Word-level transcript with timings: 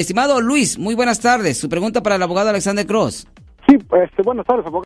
Estimado 0.00 0.42
Luis, 0.42 0.78
muy 0.78 0.94
buenas 0.94 1.20
tardes. 1.20 1.56
Su 1.56 1.70
pregunta 1.70 2.02
para 2.02 2.16
el 2.16 2.22
abogado 2.22 2.50
Alexander 2.50 2.86
Cross. 2.86 3.26
Sí, 3.66 3.76
este, 4.04 4.22
buenas 4.22 4.44
tardes, 4.44 4.66
abogado. 4.66 4.84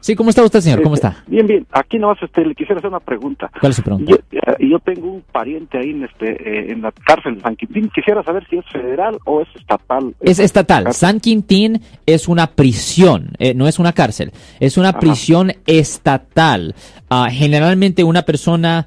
Sí, 0.00 0.16
¿cómo 0.16 0.30
está 0.30 0.42
usted, 0.42 0.60
señor? 0.60 0.80
¿Cómo 0.82 0.94
Este, 0.94 1.08
está? 1.08 1.24
Bien, 1.26 1.46
bien. 1.46 1.66
Aquí 1.70 1.98
nomás 1.98 2.16
este, 2.22 2.42
le 2.46 2.54
quisiera 2.54 2.78
hacer 2.78 2.88
una 2.88 3.00
pregunta. 3.00 3.50
¿Cuál 3.60 3.70
es 3.72 3.76
su 3.76 3.82
pregunta? 3.82 4.10
Yo, 4.12 4.16
eh, 4.38 4.68
yo 4.70 4.78
tengo 4.78 5.12
un 5.12 5.20
pariente 5.20 5.76
ahí 5.76 5.90
en, 5.90 6.04
este, 6.04 6.30
eh, 6.30 6.72
en 6.72 6.80
la 6.80 6.92
cárcel 6.92 7.34
de 7.34 7.40
San 7.42 7.56
Quintín. 7.56 7.90
Quisiera 7.94 8.22
saber 8.22 8.46
si 8.48 8.56
es 8.56 8.64
federal 8.72 9.18
o 9.26 9.42
es 9.42 9.48
estatal. 9.54 10.14
Es 10.20 10.38
estatal. 10.38 10.94
San 10.94 11.20
Quintín 11.20 11.82
es 12.06 12.26
una 12.26 12.46
prisión, 12.46 13.32
eh, 13.38 13.52
no 13.52 13.68
es 13.68 13.78
una 13.78 13.92
cárcel. 13.92 14.32
Es 14.60 14.78
una 14.78 14.90
Ajá. 14.90 15.00
prisión 15.00 15.52
estatal. 15.66 16.74
Ah, 17.10 17.28
generalmente 17.30 18.02
una 18.02 18.22
persona 18.22 18.86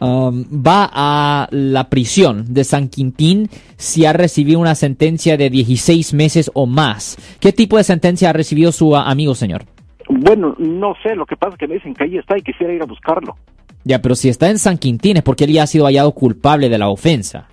um, 0.00 0.44
va 0.44 0.90
a 0.92 1.48
la 1.50 1.88
prisión 1.88 2.44
de 2.52 2.64
San 2.64 2.88
Quintín 2.88 3.48
si 3.76 4.04
ha 4.06 4.12
recibido 4.12 4.58
una 4.60 4.74
sentencia 4.74 5.36
de 5.36 5.50
16 5.50 6.14
meses 6.14 6.50
o 6.54 6.66
más. 6.66 7.16
¿Qué 7.40 7.52
tipo 7.52 7.76
de 7.76 7.84
sentencia 7.84 8.30
ha 8.30 8.32
recibido 8.32 8.72
su 8.72 8.96
ah, 8.96 9.08
amigo, 9.10 9.34
señor? 9.34 9.64
Bueno, 10.08 10.54
no 10.58 10.94
sé. 11.02 11.14
Lo 11.14 11.24
que 11.26 11.36
pasa 11.36 11.52
es 11.54 11.58
que 11.58 11.68
me 11.68 11.74
dicen 11.74 11.94
que 11.94 12.04
ahí 12.04 12.16
está 12.18 12.36
y 12.36 12.42
quisiera 12.42 12.72
ir 12.72 12.82
a 12.82 12.86
buscarlo. 12.86 13.36
Ya, 13.84 14.02
pero 14.02 14.14
si 14.14 14.28
está 14.28 14.50
en 14.50 14.58
San 14.58 14.76
Quintín 14.76 15.16
es 15.18 15.22
porque 15.22 15.44
él 15.44 15.52
ya 15.52 15.62
ha 15.62 15.66
sido 15.66 15.86
hallado 15.86 16.12
culpable 16.12 16.68
de 16.68 16.78
la 16.78 16.88
ofensa. 16.88 17.46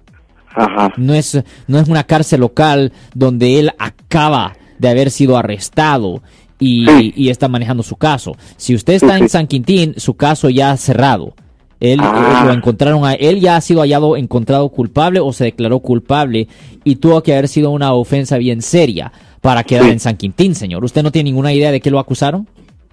Ajá. 0.55 0.91
No 0.98 1.14
es, 1.14 1.41
no 1.67 1.80
es 1.80 1.88
una 1.88 2.03
cárcel 2.03 2.41
local 2.41 2.91
donde 3.14 3.59
él 3.59 3.72
acaba 3.77 4.53
de 4.80 4.89
haber 4.89 5.11
sido 5.11 5.38
arrestado 5.38 6.22
y, 6.59 6.86
Sí. 6.88 7.14
y 7.16 7.30
está 7.30 7.48
manejando 7.48 7.84
su 7.84 7.95
caso. 7.95 8.36
Si 8.58 8.73
usted 8.73 8.94
está 8.95 9.14
Sí, 9.16 9.22
en 9.22 9.30
sí. 9.30 9.34
San 9.34 9.48
Quintín, 9.48 9.94
su 9.98 10.16
caso 10.16 10.50
ya 10.50 10.72
ha 10.72 10.77
cerrado. 10.77 11.34
Él, 11.80 11.99
Ah. 12.02 12.40
él 12.41 12.48
lo 12.48 12.54
encontraron 12.54 13.05
a 13.05 13.13
él 13.13 13.40
ya 13.40 13.55
ha 13.55 13.62
sido 13.62 13.81
hallado 13.81 14.17
encontrado 14.17 14.67
culpable 14.70 15.20
o 15.20 15.31
se 15.31 15.44
declaró 15.45 15.80
culpable 15.80 16.48
y 16.84 16.95
tuvo 16.95 17.22
que 17.22 17.34
haber 17.34 17.48
sido 17.48 17.70
una 17.72 17.94
ofensa 17.94 18.38
bien 18.38 18.62
seria 18.62 19.12
para 19.41 19.63
quedar 19.63 19.84
Sí. 19.86 19.91
en 19.91 20.00
San 20.00 20.17
Quintín, 20.17 20.55
señor. 20.55 20.84
¿Usted 20.84 21.03
no 21.03 21.12
tiene 21.12 21.30
ninguna 21.30 21.53
idea 21.53 21.72
de 21.72 21.80
qué 21.80 21.92
lo 21.92 22.00
acusaron? 22.00 22.48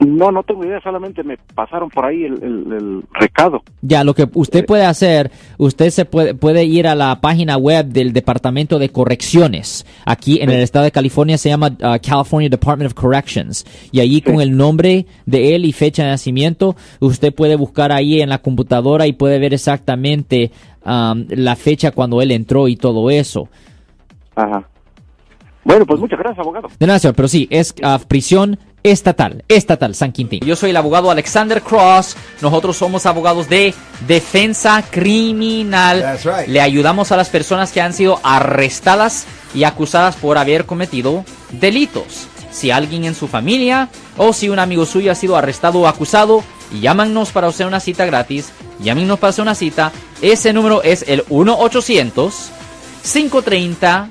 No, 0.06 0.30
no 0.30 0.42
tengo 0.42 0.64
idea. 0.64 0.80
Solamente 0.82 1.22
me 1.22 1.36
pasaron 1.54 1.88
por 1.90 2.04
ahí 2.04 2.24
el, 2.24 2.34
el- 2.42 2.72
el 2.72 3.02
recado. 3.12 3.62
Ya, 3.82 4.04
lo 4.04 4.14
que 4.14 4.28
usted 4.34 4.60
Eh. 4.60 4.64
puede 4.64 4.84
hacer, 4.84 5.30
usted 5.58 5.90
se 5.90 6.04
puede, 6.04 6.34
puede 6.34 6.64
ir 6.64 6.86
a 6.86 6.94
la 6.94 7.20
página 7.20 7.56
web 7.56 7.86
del 7.86 8.12
Departamento 8.12 8.78
de 8.78 8.88
Correcciones. 8.90 9.86
Aquí 10.04 10.40
en 10.40 10.50
el 10.50 10.60
estado 10.60 10.84
de 10.84 10.92
California 10.92 11.38
se 11.38 11.48
llama 11.48 11.68
uh, 11.68 11.98
California 12.02 12.48
Department 12.48 12.92
of 12.92 12.94
Corrections. 13.00 13.64
Y 13.92 14.00
allí 14.00 14.20
con 14.22 14.40
el 14.40 14.56
nombre 14.56 15.06
de 15.26 15.54
él 15.54 15.64
y 15.64 15.72
fecha 15.72 16.04
de 16.04 16.10
nacimiento, 16.10 16.76
usted 17.00 17.34
puede 17.34 17.56
buscar 17.56 17.92
ahí 17.92 18.20
en 18.20 18.28
la 18.28 18.38
computadora 18.38 19.06
y 19.06 19.12
puede 19.12 19.38
ver 19.38 19.54
exactamente 19.54 20.50
um, 20.84 21.24
la 21.30 21.56
fecha 21.56 21.90
cuando 21.92 22.20
él 22.22 22.30
entró 22.30 22.68
y 22.68 22.76
todo 22.76 23.10
eso. 23.10 23.48
Ajá. 24.36 24.68
Bueno, 25.64 25.86
pues 25.86 25.98
muchas 25.98 26.18
gracias, 26.18 26.38
abogado. 26.38 26.68
De 26.78 26.86
nada, 26.86 26.98
señor, 26.98 27.14
pero 27.14 27.28
sí, 27.28 27.48
es 27.50 27.74
uh, 27.82 27.98
prisión 28.06 28.58
estatal, 28.82 29.44
estatal, 29.48 29.94
San 29.94 30.12
Quintín. 30.12 30.40
Yo 30.40 30.56
soy 30.56 30.70
el 30.70 30.76
abogado 30.76 31.10
Alexander 31.10 31.62
Cross. 31.62 32.16
Nosotros 32.42 32.76
somos 32.76 33.06
abogados 33.06 33.48
de 33.48 33.74
defensa 34.06 34.84
criminal. 34.90 36.00
That's 36.00 36.24
right. 36.24 36.48
Le 36.48 36.60
ayudamos 36.60 37.10
a 37.10 37.16
las 37.16 37.30
personas 37.30 37.72
que 37.72 37.80
han 37.80 37.94
sido 37.94 38.20
arrestadas 38.22 39.26
y 39.54 39.64
acusadas 39.64 40.16
por 40.16 40.36
haber 40.36 40.66
cometido 40.66 41.24
delitos. 41.52 42.28
Si 42.50 42.70
alguien 42.70 43.04
en 43.04 43.14
su 43.14 43.26
familia 43.26 43.88
o 44.16 44.32
si 44.32 44.48
un 44.48 44.58
amigo 44.58 44.84
suyo 44.84 45.10
ha 45.10 45.16
sido 45.16 45.36
arrestado 45.36 45.80
o 45.80 45.86
acusado, 45.88 46.44
llámanos 46.78 47.32
para 47.32 47.48
hacer 47.48 47.66
una 47.66 47.80
cita 47.80 48.04
gratis. 48.04 48.52
Llámenos 48.80 49.18
para 49.18 49.30
hacer 49.30 49.42
una 49.42 49.54
cita. 49.54 49.92
Ese 50.20 50.52
número 50.52 50.82
es 50.82 51.04
el 51.08 51.24
1 51.30 51.58
800 51.58 52.50
530 53.02 54.10